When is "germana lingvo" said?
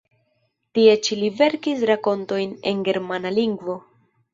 2.93-3.83